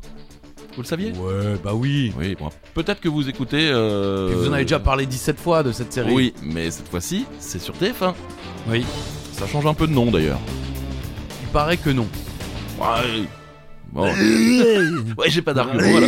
Vous 0.75 0.81
le 0.81 0.87
saviez 0.87 1.11
Ouais, 1.11 1.55
bah 1.63 1.73
oui. 1.73 2.11
Oui, 2.17 2.35
bon, 2.39 2.49
peut-être 2.73 2.99
que 2.99 3.09
vous 3.09 3.29
écoutez. 3.29 3.69
euh, 3.71 4.27
Puis 4.29 4.35
vous 4.37 4.49
en 4.49 4.53
avez 4.53 4.63
déjà 4.63 4.79
parlé 4.79 5.05
17 5.05 5.39
fois 5.39 5.61
de 5.63 5.71
cette 5.71 5.93
série. 5.93 6.11
Oui, 6.13 6.33
mais 6.41 6.71
cette 6.71 6.87
fois-ci, 6.87 7.25
c'est 7.39 7.59
sur 7.59 7.75
TF1. 7.75 8.13
Oui. 8.67 8.83
Ça 9.33 9.45
change 9.47 9.65
un 9.65 9.73
peu 9.73 9.87
de 9.87 9.93
nom 9.93 10.09
d'ailleurs. 10.09 10.39
Il 11.43 11.49
paraît 11.49 11.77
que 11.77 11.89
non. 11.91 12.07
Ouais. 12.79 13.23
Bon. 13.91 14.05
ouais, 15.17 15.29
j'ai 15.29 15.41
pas 15.43 15.53
d'argument. 15.53 15.83
voilà. 15.91 16.07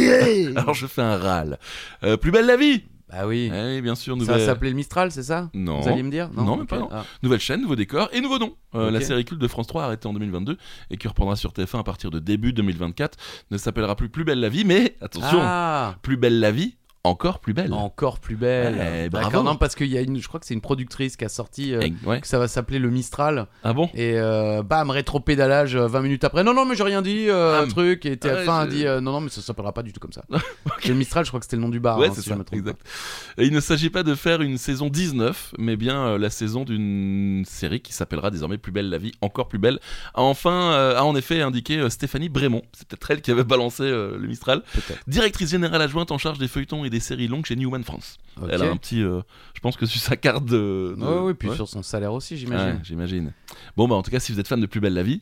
Alors 0.55 0.73
je 0.73 0.87
fais 0.87 1.03
un 1.03 1.17
râle. 1.17 1.59
Euh, 2.03 2.17
plus 2.17 2.31
belle 2.31 2.47
la 2.47 2.57
vie 2.57 2.83
Oui. 3.23 3.51
Eh 3.53 3.75
oui, 3.75 3.81
bien 3.81 3.95
sûr, 3.95 4.17
Ça 4.23 4.39
s'appelait 4.39 4.69
le 4.69 4.75
Mistral, 4.75 5.11
c'est 5.11 5.23
ça 5.23 5.49
Non. 5.53 5.79
Vous 5.81 5.87
alliez 5.89 6.03
me 6.03 6.11
dire 6.11 6.29
Non, 6.33 6.43
même 6.57 6.61
Ok. 6.61 6.67
pas, 6.67 6.79
non. 6.79 6.89
Ah. 6.91 7.05
nouvelle 7.23 7.39
chaîne, 7.39 7.61
nouveau 7.61 7.75
décor 7.75 8.09
et 8.13 8.21
nouveau 8.21 8.39
nom. 8.39 8.55
Euh. 8.75 8.91
La 8.91 9.01
série 9.01 9.23
culte 9.25 9.41
de 9.41 9.47
France 9.47 9.67
3 9.67 9.83
arrêtée 9.83 10.07
en 10.07 10.13
2022 10.13 10.57
et 10.89 10.97
qui 10.97 11.07
reprendra 11.07 11.35
sur 11.35 11.51
TF1 11.53 11.79
à 11.79 11.83
partir 11.83 12.11
de 12.11 12.19
début 12.19 12.51
2024 12.53 13.17
ne 13.51 13.57
s'appellera 13.57 13.95
plus 13.95 14.09
Plus 14.09 14.23
belle 14.23 14.39
la 14.39 14.49
vie, 14.49 14.65
mais 14.65 14.95
attention, 15.01 15.39
Ah 15.41 15.95
Plus 16.01 16.17
belle 16.17 16.39
la 16.39 16.51
vie, 16.51 16.75
encore 17.05 17.39
plus 17.39 17.53
belle. 17.53 17.73
Encore 17.73 18.19
plus 18.19 18.35
belle. 18.35 18.75
Ouais, 18.75 19.09
D'accord, 19.09 19.31
bravo. 19.31 19.45
Non, 19.47 19.55
parce 19.55 19.75
qu'il 19.75 19.87
y 19.87 19.97
a 19.97 20.01
une, 20.01 20.19
je 20.19 20.27
crois 20.27 20.39
que 20.39 20.45
c'est 20.45 20.53
une 20.53 20.61
productrice 20.61 21.15
qui 21.17 21.25
a 21.25 21.29
sorti 21.29 21.73
euh, 21.73 21.81
Eh, 21.83 21.93
ouais. 22.07 22.21
que 22.21 22.27
ça 22.27 22.39
va 22.39 22.47
s'appeler 22.47 22.79
le 22.79 22.89
Mistral 22.89 23.47
Ah 23.63 23.73
bon? 23.73 23.89
Et 23.93 24.13
euh, 24.15 24.63
bam 24.63 24.89
rétro-pédalage 24.89 25.75
euh, 25.75 25.87
20 25.87 26.01
minutes 26.01 26.23
après. 26.23 26.43
Non 26.43 26.53
non 26.53 26.65
mais 26.65 26.75
j'ai 26.75 26.83
rien 26.83 27.01
dit 27.01 27.29
euh, 27.29 27.59
Ah, 27.59 27.63
un 27.63 27.67
truc 27.67 28.05
et 28.05 28.15
TF1 28.15 28.49
a 28.49 28.63
ouais, 28.63 28.67
dit 28.69 28.85
euh, 28.87 29.01
non 29.01 29.11
non 29.13 29.21
mais 29.21 29.29
ça 29.29 29.41
s'appellera 29.41 29.73
pas 29.73 29.83
du 29.83 29.93
tout 29.93 29.99
comme 29.99 30.13
ça. 30.13 30.23
Le 30.87 30.93
Mistral 30.93 31.25
je 31.25 31.29
crois 31.31 31.39
que 31.39 31.45
c'était 31.45 31.55
le 31.55 31.61
nom 31.61 31.69
du 31.69 31.79
bar. 31.79 31.97
Ouais, 31.97 32.07
hein, 32.07 32.11
c'est 32.15 32.21
si 32.21 32.29
ça, 32.29 32.35
je 32.51 32.57
exact. 32.57 32.79
Et 33.37 33.45
il 33.45 33.53
ne 33.53 33.59
s'agit 33.59 33.89
pas 33.89 34.03
de 34.03 34.15
faire 34.15 34.41
une 34.41 34.57
saison 34.57 34.89
19, 34.89 35.53
mais 35.57 35.75
bien 35.75 36.05
euh, 36.07 36.17
la 36.17 36.29
saison 36.29 36.63
d'une 36.63 37.43
série 37.45 37.81
qui 37.81 37.93
s'appellera 37.93 38.31
désormais 38.31 38.57
Plus 38.57 38.71
belle 38.71 38.89
la 38.89 38.97
vie, 38.97 39.11
encore 39.21 39.47
plus 39.47 39.59
belle. 39.59 39.79
Enfin, 40.13 40.71
euh, 40.73 40.97
a 40.97 41.03
en 41.03 41.15
effet 41.15 41.41
indiqué 41.41 41.77
euh, 41.77 41.89
Stéphanie 41.89 42.29
Brémont. 42.29 42.61
C'est 42.73 42.87
peut-être 42.87 43.11
elle 43.11 43.21
qui 43.21 43.31
avait 43.31 43.43
balancé 43.43 43.83
euh, 43.83 44.17
le 44.17 44.27
Mistral. 44.27 44.63
Directrice 45.07 45.49
générale 45.51 45.81
adjointe 45.81 46.11
en 46.11 46.17
charge 46.17 46.39
des 46.39 46.47
feuilletons 46.47 46.85
et 46.85 46.89
des 46.89 46.94
séries 46.99 47.27
longues 47.27 47.45
chez 47.45 47.55
Newman 47.55 47.83
France. 47.83 48.17
Elle 48.51 48.61
a 48.63 48.69
un 48.71 48.77
petit, 48.77 49.01
euh, 49.01 49.21
je 49.53 49.59
pense 49.61 49.77
que 49.77 49.85
sur 49.85 50.01
sa 50.01 50.15
carte 50.17 50.45
de. 50.45 50.95
de- 50.97 51.03
ouais, 51.21 51.33
puis 51.33 51.49
Ouais. 51.49 51.55
sur 51.55 51.67
son 51.69 51.83
salaire 51.83 52.13
aussi 52.13 52.33
Ouais, 52.33 52.39
j'imagine. 52.39 52.79
j'imagine. 52.83 53.33
Bon, 53.77 53.87
bah 53.87 53.95
en 53.95 54.01
tout 54.03 54.11
cas, 54.11 54.19
si 54.19 54.31
vous 54.31 54.39
êtes 54.39 54.47
fan 54.47 54.59
de 54.59 54.65
Plus 54.65 54.79
belle 54.81 54.93
la 54.93 55.03
vie, 55.03 55.21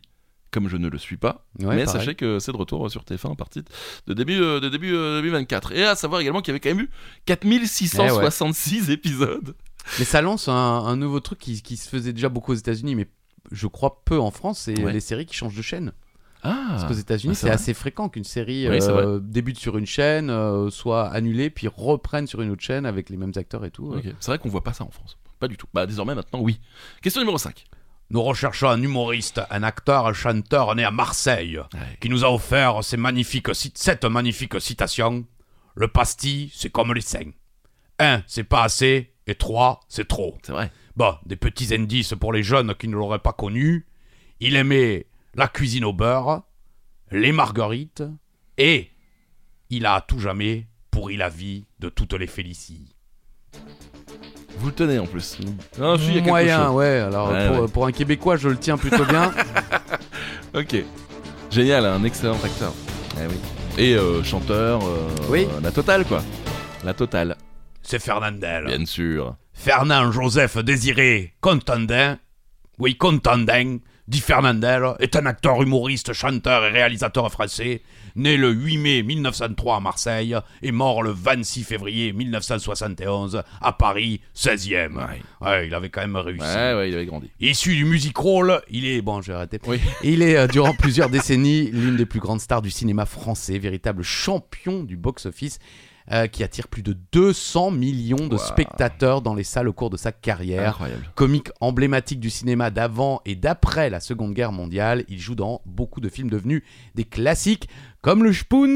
comme 0.52 0.68
je 0.70 0.78
ne 0.78 0.88
le 0.88 0.98
suis 0.98 1.18
pas, 1.18 1.46
Ouais, 1.60 1.76
mais 1.76 1.86
pareil. 1.86 1.88
sachez 1.88 2.16
que 2.16 2.40
c'est 2.40 2.52
de 2.52 2.58
retour 2.58 2.90
sur 2.92 3.04
TF1 3.04 3.32
à 3.32 3.36
partir 3.36 3.64
de 4.08 4.14
début, 4.14 4.40
euh, 4.42 4.60
de 4.60 4.70
début 4.70 4.94
euh, 4.94 5.18
2024. 5.22 5.72
Et 5.74 5.84
à 5.84 5.96
savoir 5.96 6.22
également 6.22 6.42
qu'il 6.42 6.50
y 6.50 6.54
avait 6.54 6.60
quand 6.60 6.70
même 6.76 6.82
eu 6.86 6.90
4666 7.26 8.90
épisodes. 8.90 9.56
Mais 10.00 10.06
ça 10.06 10.22
lance 10.22 10.48
un, 10.48 10.54
un 10.54 10.96
nouveau 10.96 11.20
truc 11.20 11.40
qui, 11.40 11.62
qui 11.62 11.78
se 11.78 11.90
faisait 11.90 12.14
déjà 12.14 12.30
beaucoup 12.30 12.52
aux 12.52 12.56
États-Unis, 12.56 12.96
mais 12.96 13.08
je 13.52 13.68
crois 13.68 14.02
peu 14.06 14.18
en 14.20 14.32
France, 14.32 14.60
c'est 14.60 14.82
Ouais. 14.84 14.94
les 14.94 15.00
séries 15.02 15.26
qui 15.26 15.36
changent 15.36 15.56
de 15.58 15.62
chaîne. 15.62 15.92
Ah 16.44 16.66
Parce 16.72 16.84
qu'aux 16.86 16.94
États-Unis, 16.94 17.34
Ah, 17.36 17.40
c'est 17.40 17.50
assez 17.50 17.74
fréquent 17.74 18.10
qu'une 18.10 18.24
série 18.24 18.68
Oui, 18.70 18.78
euh, 18.82 19.20
débute 19.22 19.58
sur 19.58 19.78
une 19.78 19.86
chaîne, 19.86 20.30
euh, 20.30 20.70
soit 20.70 21.08
annulée, 21.10 21.50
puis 21.50 21.68
reprenne 21.68 22.28
sur 22.28 22.42
une 22.42 22.52
autre 22.52 22.62
chaîne 22.64 22.86
avec 22.86 23.10
les 23.10 23.18
mêmes 23.18 23.32
acteurs 23.36 23.64
et 23.66 23.72
tout. 23.72 23.96
C'est 24.20 24.28
vrai 24.32 24.40
qu'on 24.40 24.50
voit 24.50 24.64
pas 24.64 24.74
ça 24.74 24.84
en 24.84 24.92
France. 24.92 25.18
Pas 25.40 25.48
du 25.48 25.58
tout. 25.58 25.68
Bah 25.74 25.86
désormais 25.86 26.16
maintenant 26.16 26.40
oui. 26.42 26.60
Question 27.02 27.22
numéro 27.22 27.38
5. 27.38 27.64
Nous 28.10 28.22
recherchons 28.22 28.68
un 28.70 28.82
humoriste, 28.82 29.42
un 29.50 29.64
acteur, 29.64 30.06
un 30.08 30.14
chanteur 30.14 30.76
né 30.76 30.84
à 30.84 30.92
Marseille, 30.92 31.60
qui 32.00 32.10
nous 32.10 32.24
a 32.26 32.32
offert 32.32 32.84
ces 32.84 32.98
magnifiques 32.98 33.56
cit- 33.56 33.72
cette 33.76 34.06
magnifique 34.06 34.60
citation. 34.62 35.26
Le 35.76 35.88
pastis, 35.88 36.52
c'est 36.54 36.70
comme 36.70 36.94
les 36.94 37.02
seins. 37.02 37.32
Un, 38.00 38.22
c'est 38.28 38.44
pas 38.44 38.64
assez, 38.64 39.14
et 39.28 39.36
trois, 39.36 39.80
c'est 39.88 40.08
trop. 40.08 40.38
C'est 40.44 40.52
vrai. 40.52 40.72
Bon, 40.96 41.16
des 41.26 41.36
petits 41.36 41.74
indices 41.74 42.14
pour 42.20 42.32
les 42.34 42.44
jeunes 42.44 42.76
qui 42.76 42.88
ne 42.88 42.94
l'auraient 42.94 43.18
pas 43.20 43.34
connu. 43.34 43.88
Il 44.40 44.56
aimait 44.56 45.08
la 45.36 45.48
cuisine 45.48 45.86
au 45.86 45.94
beurre, 45.94 46.44
les 47.12 47.32
marguerites, 47.32 48.04
et 48.58 48.92
il 49.70 49.86
a 49.86 49.96
à 49.96 50.02
tout 50.02 50.20
jamais 50.20 50.68
pourri 50.92 51.18
la 51.18 51.30
vie 51.30 51.66
de 51.80 51.90
toutes 51.90 52.14
les 52.14 52.28
Félicies. 52.28 52.96
Vous 54.58 54.68
le 54.68 54.74
tenez 54.74 55.00
en 55.00 55.08
plus. 55.08 55.38
Non, 55.80 55.96
je 55.98 56.04
suis 56.04 56.12
il 56.12 56.16
y 56.16 56.18
a 56.18 56.22
quelque 56.22 56.30
Moyen, 56.30 56.66
chose. 56.68 56.76
ouais. 56.76 57.00
Alors 57.00 57.32
Ouais, 57.32 57.48
pour, 57.48 57.60
ouais. 57.60 57.68
pour 57.68 57.86
un 57.88 57.92
Québécois, 57.92 58.38
je 58.38 58.50
le 58.50 58.58
tiens 58.58 58.78
plutôt 58.78 59.06
bien. 59.06 59.32
Ok. 60.56 60.76
Génial, 61.50 61.84
un 61.88 62.04
excellent 62.04 62.38
acteur. 62.44 62.72
Eh 63.20 63.26
oui. 63.28 63.36
Et 63.80 63.96
euh, 63.96 64.24
chanteur. 64.24 64.82
euh, 64.86 65.08
Oui. 65.30 65.48
La 65.64 65.72
totale 65.72 66.06
quoi. 66.06 66.22
La 66.84 66.94
totale. 66.94 67.36
C'est 67.82 67.98
Fernandel. 67.98 68.66
Bien 68.68 68.86
sûr. 68.86 69.36
Fernand 69.54 70.12
Joseph 70.12 70.58
Désiré 70.60 71.34
Contandin, 71.42 72.20
oui 72.78 72.96
Contandin, 72.98 73.78
dit 74.08 74.20
Fernandel, 74.20 74.84
est 75.00 75.16
un 75.16 75.26
acteur 75.26 75.62
humoriste, 75.62 76.14
chanteur 76.14 76.66
et 76.66 76.70
réalisateur 76.70 77.32
français, 77.32 77.82
né 78.16 78.38
le 78.38 78.52
8 78.52 78.78
mai 78.78 79.04
1903 79.04 79.78
à 79.78 79.80
Marseille 79.80 80.36
et 80.62 80.72
mort 80.72 81.04
le 81.04 81.12
26 81.12 81.64
février 81.64 82.14
1971 82.14 83.44
à 83.62 83.74
Paris, 83.74 84.22
16e. 84.36 84.96
Ouais. 84.96 85.22
Ouais, 85.42 85.68
il 85.68 85.74
avait 85.74 85.90
quand 85.90 86.02
même 86.02 86.16
réussi. 86.16 86.44
Ouais, 86.44 86.74
ouais, 86.74 86.90
il 86.90 86.96
avait 86.96 87.06
grandi. 87.06 87.30
Issu 87.40 87.76
du 87.76 87.86
music 87.86 88.16
roll, 88.18 88.62
il 88.70 88.86
est 88.86 89.02
bon, 89.02 89.22
je 89.22 89.32
vais 89.32 89.38
arrêter. 89.38 89.60
Oui. 89.68 89.80
Il 90.04 90.22
est 90.22 90.36
euh, 90.36 90.48
durant 90.48 90.74
plusieurs 90.74 91.10
décennies 91.10 91.70
l'une 91.72 91.96
des 91.96 92.06
plus 92.06 92.20
grandes 92.20 92.42
stars 92.42 92.62
du 92.62 92.70
cinéma 92.72 93.06
français, 93.06 93.58
véritable 93.58 94.04
champion 94.04 94.84
du 94.84 94.98
box-office. 94.98 95.60
Euh, 96.12 96.28
qui 96.28 96.44
attire 96.44 96.68
plus 96.68 96.84
de 96.84 96.98
200 97.12 97.72
millions 97.72 98.28
de 98.28 98.36
Wow. 98.36 98.38
spectateurs 98.40 99.22
dans 99.22 99.34
les 99.36 99.44
salles 99.44 99.68
au 99.68 99.74
cours 99.74 99.90
de 99.90 99.98
sa 99.98 100.12
carrière. 100.12 100.70
Incroyable. 100.70 101.10
Comique 101.16 101.50
emblématique 101.62 102.20
du 102.20 102.30
cinéma 102.30 102.72
d'avant 102.72 103.22
et 103.26 103.36
d'après 103.36 103.90
la 103.90 104.00
Seconde 104.00 104.34
Guerre 104.34 104.52
mondiale, 104.52 105.06
il 105.08 105.20
joue 105.20 105.36
dans 105.36 105.62
beaucoup 105.66 106.02
de 106.02 106.10
films 106.10 106.30
devenus 106.30 106.64
des 106.96 107.06
classiques 107.06 107.70
comme 108.02 108.24
Le 108.24 108.34
Spoons. 108.34 108.76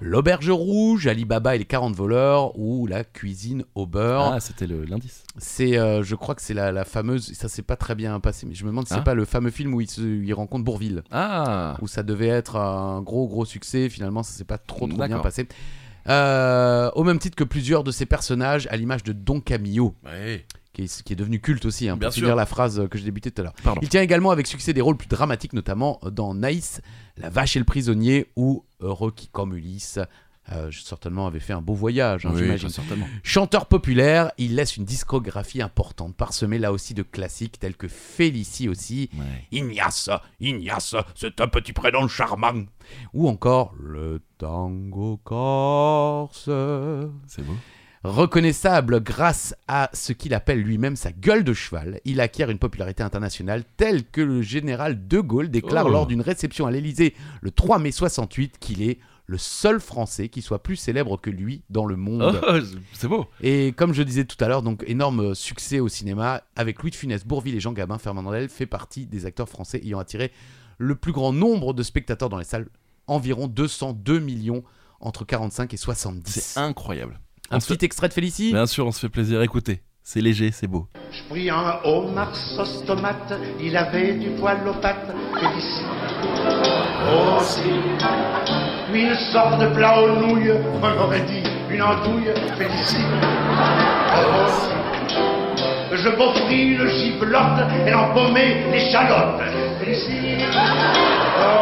L'Auberge 0.00 0.48
Rouge, 0.50 1.08
Alibaba 1.08 1.56
et 1.56 1.58
les 1.58 1.64
40 1.64 1.94
voleurs 1.96 2.56
ou 2.56 2.86
La 2.86 3.02
cuisine 3.02 3.64
au 3.74 3.84
beurre. 3.86 4.32
Ah, 4.34 4.40
c'était 4.40 4.68
l'indice. 4.68 5.24
C'est, 5.38 5.76
euh, 5.76 6.04
je 6.04 6.14
crois 6.14 6.36
que 6.36 6.42
c'est 6.42 6.54
la, 6.54 6.70
la 6.70 6.84
fameuse, 6.84 7.32
ça 7.32 7.48
s'est 7.48 7.62
pas 7.62 7.74
très 7.76 7.96
bien 7.96 8.20
passé, 8.20 8.46
mais 8.46 8.54
je 8.54 8.62
me 8.64 8.70
demande 8.70 8.86
si 8.86 8.94
c'est 8.94 9.00
Ah. 9.00 9.02
pas 9.02 9.14
le 9.14 9.24
fameux 9.24 9.50
film 9.50 9.74
où 9.74 9.80
il, 9.80 9.90
se, 9.90 10.00
il 10.02 10.32
rencontre 10.34 10.64
Bourville, 10.64 11.02
Ah, 11.10 11.76
où 11.82 11.88
ça 11.88 12.04
devait 12.04 12.28
être 12.28 12.56
un 12.56 13.02
gros 13.02 13.26
gros 13.26 13.44
succès, 13.44 13.88
finalement 13.88 14.22
ça 14.22 14.32
s'est 14.32 14.44
pas 14.44 14.58
trop 14.58 14.86
trop 14.86 15.04
bien 15.08 15.18
passé. 15.18 15.48
Euh, 16.08 16.90
au 16.94 17.04
même 17.04 17.18
titre 17.18 17.36
que 17.36 17.44
plusieurs 17.44 17.84
de 17.84 17.90
ses 17.90 18.06
personnages, 18.06 18.66
à 18.70 18.76
l'image 18.76 19.02
de 19.04 19.12
Don 19.12 19.40
Camillo, 19.40 19.94
ouais. 20.04 20.44
qui 20.72 20.82
est, 20.82 21.02
qui 21.02 21.12
est 21.12 21.16
devenu 21.16 21.40
culte 21.40 21.64
aussi, 21.66 21.88
hein, 21.88 21.96
Bien 21.96 22.08
pour 22.08 22.14
sûr. 22.14 22.22
finir 22.22 22.36
la 22.36 22.46
phrase 22.46 22.86
que 22.90 22.98
j'ai 22.98 23.04
débutée 23.04 23.30
tout 23.30 23.42
à 23.42 23.44
l'heure. 23.44 23.54
Il 23.82 23.88
tient 23.88 24.02
également 24.02 24.30
avec 24.30 24.46
succès 24.46 24.72
des 24.72 24.80
rôles 24.80 24.96
plus 24.96 25.08
dramatiques, 25.08 25.52
notamment 25.52 26.00
dans 26.10 26.34
Naïs, 26.34 26.80
La 27.16 27.28
vache 27.28 27.56
et 27.56 27.58
le 27.58 27.64
prisonnier 27.64 28.30
ou 28.36 28.64
Heureux 28.80 29.12
qui 29.12 29.28
comme 29.28 29.54
Ulysse. 29.54 29.98
Euh, 30.52 30.70
certainement 30.72 31.26
avait 31.28 31.38
fait 31.38 31.52
un 31.52 31.60
beau 31.60 31.74
voyage, 31.74 32.26
hein, 32.26 32.30
Oui, 32.34 32.40
j'imagine. 32.42 32.68
certainement. 32.70 33.06
Chanteur 33.22 33.66
populaire, 33.66 34.32
il 34.36 34.56
laisse 34.56 34.76
une 34.76 34.84
discographie 34.84 35.62
importante, 35.62 36.16
parsemée 36.16 36.58
là 36.58 36.72
aussi 36.72 36.92
de 36.92 37.02
classiques 37.02 37.58
tels 37.60 37.76
que 37.76 37.86
Félicie 37.86 38.68
aussi, 38.68 39.10
Ouais. 39.16 39.24
Ignace, 39.52 40.10
Ignace, 40.40 40.96
c'est 41.14 41.40
un 41.40 41.46
petit 41.48 41.72
prénom 41.72 42.08
charmant, 42.08 42.64
ou 43.14 43.28
encore 43.28 43.74
le 43.80 44.20
tango 44.38 45.18
corse. 45.22 46.50
C'est 47.26 47.42
beau. 47.44 47.54
Reconnaissable 48.02 49.02
grâce 49.02 49.54
à 49.68 49.90
ce 49.92 50.12
qu'il 50.14 50.32
appelle 50.32 50.60
lui-même 50.62 50.96
sa 50.96 51.12
gueule 51.12 51.44
de 51.44 51.52
cheval, 51.52 52.00
il 52.06 52.20
acquiert 52.22 52.48
une 52.50 52.58
popularité 52.58 53.02
internationale 53.02 53.62
telle 53.76 54.04
que 54.04 54.22
le 54.22 54.40
général 54.40 55.06
de 55.06 55.20
Gaulle 55.20 55.50
déclare 55.50 55.84
Oh. 55.86 55.90
lors 55.90 56.06
d'une 56.06 56.22
réception 56.22 56.66
à 56.66 56.70
l'Élysée 56.70 57.14
le 57.42 57.50
3 57.50 57.78
mai 57.78 57.92
68 57.92 58.58
qu'il 58.58 58.82
est 58.82 58.98
le 59.30 59.38
seul 59.38 59.78
Français 59.78 60.28
qui 60.28 60.42
soit 60.42 60.60
plus 60.60 60.74
célèbre 60.74 61.16
que 61.16 61.30
lui 61.30 61.62
dans 61.70 61.86
le 61.86 61.94
monde. 61.96 62.40
Oh, 62.48 62.54
c'est 62.94 63.06
beau. 63.06 63.28
Et 63.40 63.72
comme 63.76 63.94
je 63.94 64.02
disais 64.02 64.24
tout 64.24 64.36
à 64.44 64.48
l'heure, 64.48 64.62
donc 64.62 64.82
énorme 64.88 65.36
succès 65.36 65.78
au 65.78 65.86
cinéma 65.86 66.42
avec 66.56 66.82
Louis 66.82 66.90
de 66.90 66.96
Funès, 66.96 67.24
Bourvil 67.24 67.54
et 67.54 67.60
Jean 67.60 67.72
Gabin. 67.72 67.98
Fernandel 67.98 68.48
fait 68.48 68.66
partie 68.66 69.06
des 69.06 69.26
acteurs 69.26 69.48
français 69.48 69.80
ayant 69.84 70.00
attiré 70.00 70.32
le 70.78 70.96
plus 70.96 71.12
grand 71.12 71.32
nombre 71.32 71.74
de 71.74 71.84
spectateurs 71.84 72.28
dans 72.28 72.38
les 72.38 72.44
salles, 72.44 72.66
environ 73.06 73.46
202 73.46 74.18
millions 74.18 74.64
entre 74.98 75.24
45 75.24 75.74
et 75.74 75.76
70. 75.76 76.32
C'est 76.32 76.58
incroyable. 76.58 77.20
Un 77.50 77.58
On 77.58 77.60
se 77.60 77.72
petit 77.72 77.84
extrait 77.84 78.08
de 78.08 78.14
Félicie? 78.14 78.50
Bien 78.50 78.66
sûr, 78.66 78.84
on 78.84 78.90
se 78.90 78.98
fait 78.98 79.08
plaisir. 79.08 79.42
Écoutez, 79.42 79.82
c'est 80.02 80.20
léger, 80.20 80.50
c'est 80.50 80.66
beau. 80.66 80.88
Je 81.12 81.22
pris 81.28 81.50
un 81.50 81.78
homard 81.84 82.34
sauce 82.34 82.84
tomate, 82.84 83.32
il 83.60 83.76
avait 83.76 84.18
du 84.18 84.30
poil 84.30 84.66
aux 84.66 84.80
pattes, 84.80 85.14
Félicie. 85.38 85.84
Aussi. 87.36 88.59
Puis 88.92 89.02
une 89.02 89.14
sorte 89.32 89.60
de 89.60 89.66
plat 89.68 90.00
aux 90.00 90.16
nouilles, 90.16 90.52
on 90.82 91.02
aurait 91.02 91.20
dit 91.20 91.42
une 91.70 91.82
andouille, 91.82 92.32
Félicie. 92.58 92.96
Aussi. 94.44 94.70
Je 95.92 96.08
m'offris 96.08 96.76
le 96.76 96.88
giblotte 96.88 97.60
et 97.86 97.90
l'embaumai 97.90 98.64
l'échalote, 98.72 99.40
Félicie. 99.78 100.44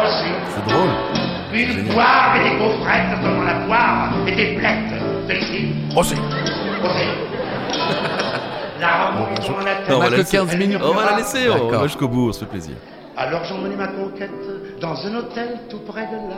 Aussi. 0.03 0.31
C'est 0.49 0.73
drôle. 0.73 0.89
Une 1.53 1.87
poire 1.93 2.35
et 2.35 2.49
des 2.49 2.55
gaufrettes 2.57 3.21
devant 3.23 3.43
la 3.43 3.53
poire 3.65 4.11
et 4.27 4.31
des 4.31 4.55
blettes. 4.55 5.01
Aussi. 5.95 6.15
La 8.79 9.07
remonte 9.07 9.47
dans 9.47 9.57
la 9.65 9.75
tête. 9.75 9.89
Non, 9.89 9.97
on 9.97 9.99
va 9.99 10.05
que 10.05 10.11
la 10.11 10.17
laisser. 10.17 10.37
15 10.37 10.57
minutes. 10.57 10.81
On 10.83 10.93
va 10.93 11.11
la 11.11 11.17
laisser. 11.17 11.49
On 11.49 11.67
va 11.69 11.83
jusqu'au 11.83 12.07
bout. 12.07 12.29
On 12.29 12.33
se 12.33 12.39
fait 12.39 12.45
plaisir. 12.45 12.75
Alors 13.17 13.43
j'emmenai 13.43 13.75
ma 13.75 13.87
conquête 13.87 14.31
dans 14.79 14.95
un 15.05 15.15
hôtel 15.15 15.59
tout 15.69 15.79
près 15.79 16.07
de 16.07 16.29
là. 16.29 16.37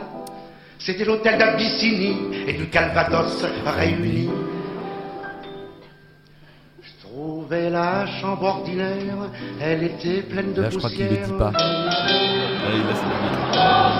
C'était 0.84 1.04
l'hôtel 1.04 1.38
d'Abyssinie 1.38 2.44
et 2.46 2.52
du 2.54 2.66
Calvados 2.68 3.44
réunis. 3.64 4.30
Je 6.82 7.06
trouvais 7.06 7.70
la 7.70 8.06
chambre 8.20 8.42
ordinaire, 8.44 9.28
elle 9.60 9.84
était 9.84 10.22
pleine 10.22 10.52
de 10.54 10.62
Là, 10.62 10.70
je 10.70 10.78
crois 10.78 10.90
qu'il 10.90 11.06
poussière. 11.06 11.20
le 11.20 11.26
dit 11.26 11.38
pas. 11.38 11.52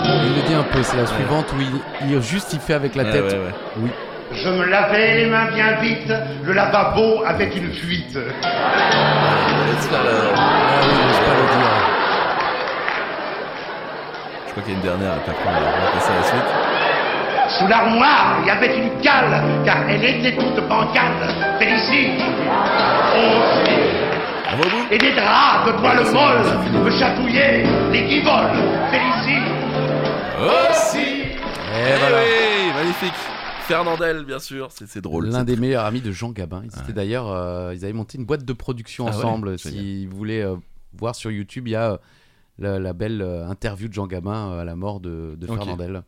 Il 0.05 0.35
le 0.37 0.43
dit 0.49 0.55
un 0.55 0.63
peu, 0.65 0.83
c'est 0.83 0.97
la 0.97 1.07
suivante 1.07 1.53
où 1.53 1.61
il, 1.61 2.09
il 2.09 2.21
juste 2.23 2.53
il 2.53 2.59
fait 2.61 2.75
avec 2.75 2.95
la 2.97 3.05
Ouais, 3.05 3.13
tête. 3.13 3.23
ouais, 3.25 3.31
ouais. 3.39 3.55
Oui. 3.79 3.91
Je 4.33 4.49
me 4.49 4.65
lavais 4.65 5.19
les 5.19 5.27
mains 5.27 5.51
bien 5.53 5.75
vite, 5.81 6.11
le 6.43 6.53
lavabo 6.53 7.23
avec 7.27 7.55
une 7.55 7.71
fuite. 7.73 8.17
Ah 8.17 8.49
je 9.69 9.79
pas 9.93 11.35
le 11.35 11.47
dire. 11.59 11.73
Je 14.47 14.51
crois 14.53 14.63
qu'il 14.65 14.73
y 14.73 14.75
a 14.75 14.79
une 14.79 14.85
dernière. 14.85 15.13
va 15.13 15.21
on 15.59 15.85
va 15.85 15.93
passer 15.93 16.13
à 16.13 16.17
la 16.17 16.23
suite. 16.23 16.72
Sous 17.49 17.67
l'armoire, 17.67 18.39
il 18.43 18.47
y 18.47 18.51
avait 18.51 18.77
une 18.79 19.01
cale, 19.01 19.43
car 19.65 19.89
elle 19.89 20.05
était 20.05 20.37
toute 20.37 20.67
bancale. 20.69 21.13
Félicie. 21.59 22.11
Et 24.91 24.99
des 24.99 25.13
draps 25.15 25.67
de 25.67 25.79
toile 25.79 26.05
molle 26.13 26.85
me 26.85 26.91
chatouillaient 26.91 27.65
les 27.91 28.05
guivolles. 28.07 28.53
Félicie. 28.91 29.41
Aussi. 30.41 30.99
Et 30.99 31.37
Eh 31.75 31.99
voilà. 31.99 32.19
oui, 32.19 32.73
magnifique. 32.75 33.15
Fernandel, 33.63 34.25
bien 34.25 34.39
sûr. 34.39 34.69
C'est 34.71 35.01
drôle. 35.01 35.29
L'un 35.29 35.45
des 35.45 35.57
meilleurs 35.57 35.85
amis 35.85 36.01
de 36.01 36.11
Jean 36.13 36.31
Gabin. 36.31 36.63
Ils 36.65 36.69
étaient 36.69 36.89
Ouais. 36.89 36.93
d'ailleurs, 36.93 37.31
euh, 37.31 37.73
ils 37.75 37.85
avaient 37.85 37.93
monté 37.95 38.19
une 38.19 38.25
boîte 38.27 38.45
de 38.45 38.53
production 38.53 39.07
Ah 39.07 39.11
ensemble. 39.11 39.59
si 39.59 40.07
vous 40.07 40.17
voulez 40.17 40.43
euh, 40.43 40.57
voir 40.99 41.15
sur 41.15 41.31
YouTube, 41.31 41.69
il 41.69 41.73
y 41.73 41.77
a 41.77 41.93
euh, 41.93 41.97
la, 42.59 42.79
la 42.79 42.93
belle 42.93 43.23
euh, 43.23 43.49
interview 43.49 43.89
de 43.89 43.95
Jean 43.95 44.07
Gabin 44.07 44.51
euh, 44.53 44.61
à 44.61 44.65
la 44.65 44.75
mort 44.77 45.01
de. 45.01 45.39
Fernandel, 45.47 46.03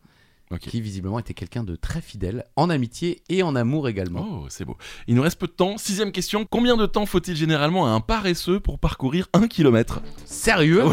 Qui 0.61 0.79
visiblement 0.79 1.19
était 1.19 1.33
quelqu'un 1.33 1.63
de 1.63 1.75
très 1.75 2.01
fidèle, 2.01 2.45
en 2.55 2.69
amitié 2.69 3.21
et 3.29 3.43
en 3.43 3.55
amour 3.55 3.89
également. 3.89 4.25
Oh, 4.43 4.45
c'est 4.49 4.63
beau. 4.63 4.77
Il 5.07 5.15
nous 5.15 5.21
reste 5.23 5.37
peu 5.39 5.47
de 5.47 5.51
temps. 5.51 5.77
Sixième 5.77 6.11
question. 6.11 6.45
Combien 6.49 6.77
de 6.77 6.85
temps 6.85 7.05
faut-il 7.05 7.35
généralement 7.35 7.87
à 7.87 7.89
un 7.89 7.99
paresseux 7.99 8.59
pour 8.59 8.79
parcourir 8.79 9.27
un 9.33 9.47
kilomètre? 9.47 10.01
Sérieux? 10.23 10.83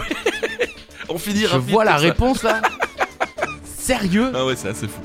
On 1.09 1.19
finit 1.19 1.41
Je 1.43 1.57
vois 1.59 1.85
la 1.85 1.93
ça. 1.93 1.97
réponse 1.99 2.43
là. 2.43 2.63
Sérieux? 3.65 4.33
Ah 4.35 4.47
ouais, 4.47 4.57
c'est 4.57 4.69
assez 4.69 4.89
fou. 4.89 5.01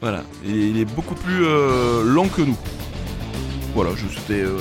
Voilà. 0.00 0.24
Et 0.46 0.50
il 0.50 0.78
est 0.78 0.84
beaucoup 0.86 1.14
plus 1.14 1.44
euh, 1.44 2.02
lent 2.02 2.28
que 2.28 2.42
nous. 2.42 2.56
Voilà, 3.74 3.90
je 3.94 4.06
c'était. 4.18 4.42
euh, 4.42 4.58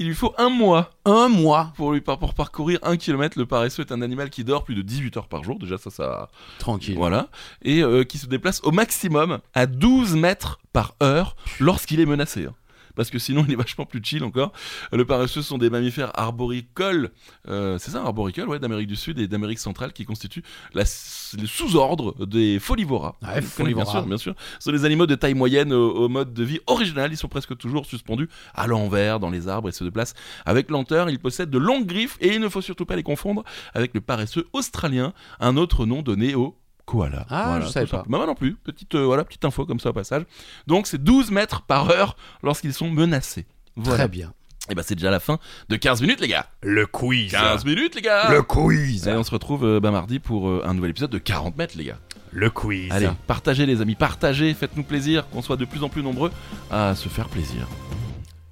il 0.00 0.06
lui 0.08 0.14
faut 0.14 0.34
un 0.38 0.48
mois 0.48 0.90
Un 1.04 1.28
mois 1.28 1.72
pour, 1.76 1.92
lui, 1.92 2.00
par- 2.00 2.18
pour 2.18 2.34
parcourir 2.34 2.78
un 2.82 2.96
kilomètre. 2.96 3.38
Le 3.38 3.46
paresseux 3.46 3.82
est 3.82 3.92
un 3.92 4.02
animal 4.02 4.30
qui 4.30 4.42
dort 4.42 4.64
plus 4.64 4.74
de 4.74 4.82
18 4.82 5.16
heures 5.18 5.28
par 5.28 5.44
jour. 5.44 5.58
Déjà, 5.60 5.78
ça, 5.78 5.90
ça. 5.90 6.28
Tranquille. 6.58 6.96
Voilà. 6.96 7.28
Et 7.62 7.82
euh, 7.82 8.02
qui 8.02 8.18
se 8.18 8.26
déplace 8.26 8.60
au 8.64 8.72
maximum 8.72 9.38
à 9.54 9.66
12 9.66 10.16
mètres 10.16 10.58
par 10.72 10.94
heure 11.02 11.36
lorsqu'il 11.60 12.00
est 12.00 12.06
menacé. 12.06 12.46
hein. 12.46 12.54
Parce 13.00 13.08
que 13.08 13.18
sinon, 13.18 13.42
il 13.48 13.54
est 13.54 13.56
vachement 13.56 13.86
plus 13.86 14.02
chill 14.04 14.22
encore. 14.24 14.52
Le 14.92 15.06
paresseux 15.06 15.40
sont 15.40 15.56
des 15.56 15.70
mammifères 15.70 16.12
arboricoles. 16.20 17.12
Euh, 17.48 17.78
c'est 17.78 17.92
ça, 17.92 18.02
arboricoles, 18.02 18.46
ouais, 18.46 18.58
d'Amérique 18.58 18.88
du 18.88 18.96
Sud 18.96 19.18
et 19.18 19.26
d'Amérique 19.26 19.58
centrale 19.58 19.94
qui 19.94 20.04
constituent 20.04 20.42
la, 20.74 20.82
le 20.82 21.46
sous-ordre 21.46 22.26
des 22.26 22.58
folivora. 22.58 23.16
Ouais, 23.22 23.28
connaissez, 23.28 23.46
folivora. 23.46 23.84
Bien 23.84 23.92
sûr, 23.92 24.06
bien 24.06 24.18
sûr. 24.18 24.34
Ce 24.58 24.64
sont 24.64 24.72
des 24.72 24.84
animaux 24.84 25.06
de 25.06 25.14
taille 25.14 25.32
moyenne 25.32 25.72
au, 25.72 25.92
au 25.92 26.08
mode 26.10 26.34
de 26.34 26.44
vie 26.44 26.60
original. 26.66 27.10
Ils 27.10 27.16
sont 27.16 27.28
presque 27.28 27.56
toujours 27.56 27.86
suspendus 27.86 28.28
à 28.54 28.66
l'envers 28.66 29.18
dans 29.18 29.30
les 29.30 29.48
arbres 29.48 29.70
et 29.70 29.72
se 29.72 29.82
déplacent 29.82 30.12
avec 30.44 30.70
lenteur. 30.70 31.08
Ils 31.08 31.18
possèdent 31.18 31.48
de 31.48 31.56
longues 31.56 31.86
griffes 31.86 32.18
et 32.20 32.34
il 32.34 32.40
ne 32.40 32.50
faut 32.50 32.60
surtout 32.60 32.84
pas 32.84 32.96
les 32.96 33.02
confondre 33.02 33.44
avec 33.72 33.94
le 33.94 34.02
paresseux 34.02 34.46
australien, 34.52 35.14
un 35.38 35.56
autre 35.56 35.86
nom 35.86 36.02
donné 36.02 36.34
au 36.34 36.59
koala. 36.90 37.24
Ah, 37.30 37.60
je 37.62 37.68
savais 37.68 37.86
pas. 37.86 38.04
Bah, 38.08 38.18
moi 38.18 38.26
non 38.26 38.34
plus. 38.34 38.54
Petite, 38.54 38.94
euh, 38.96 39.04
voilà, 39.04 39.24
petite 39.24 39.44
info 39.44 39.64
comme 39.64 39.78
ça 39.78 39.90
au 39.90 39.92
passage. 39.92 40.24
Donc 40.66 40.86
c'est 40.86 41.02
12 41.02 41.30
mètres 41.30 41.62
par 41.62 41.90
heure 41.90 42.16
lorsqu'ils 42.42 42.74
sont 42.74 42.90
menacés. 42.90 43.46
Voilà. 43.76 43.98
Très 43.98 44.08
bien. 44.08 44.32
Et 44.68 44.74
bah 44.74 44.82
c'est 44.84 44.94
déjà 44.94 45.10
la 45.10 45.20
fin 45.20 45.38
de 45.68 45.76
15 45.76 46.02
minutes 46.02 46.20
les 46.20 46.28
gars. 46.28 46.46
Le 46.62 46.86
quiz. 46.86 47.30
15 47.30 47.64
minutes 47.64 47.94
les 47.94 48.02
gars. 48.02 48.30
Le 48.30 48.42
quiz. 48.42 49.08
Et 49.08 49.12
on 49.12 49.22
se 49.22 49.30
retrouve 49.30 49.64
euh, 49.64 49.80
bah, 49.80 49.90
mardi 49.90 50.18
pour 50.18 50.48
euh, 50.48 50.62
un 50.66 50.74
nouvel 50.74 50.90
épisode 50.90 51.10
de 51.10 51.18
40 51.18 51.56
mètres 51.56 51.76
les 51.76 51.84
gars. 51.84 51.98
Le 52.32 52.50
quiz. 52.50 52.90
Allez, 52.90 53.08
partagez 53.26 53.66
les 53.66 53.80
amis, 53.80 53.94
partagez, 53.94 54.52
faites-nous 54.54 54.84
plaisir, 54.84 55.28
qu'on 55.30 55.42
soit 55.42 55.56
de 55.56 55.64
plus 55.64 55.82
en 55.82 55.88
plus 55.88 56.02
nombreux 56.02 56.30
à 56.70 56.94
se 56.94 57.08
faire 57.08 57.28
plaisir. 57.28 57.66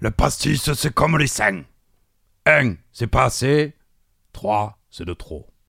Le 0.01 0.11
pastis, 0.11 0.73
c'est 0.73 0.95
comme 0.95 1.19
les 1.19 1.27
seins. 1.27 1.63
Un, 2.47 2.75
c'est 2.93 3.07
pas 3.07 3.25
assez. 3.25 3.75
Trois, 4.33 4.79
c'est 4.91 5.05
de 5.05 5.13
trop. 5.15 5.47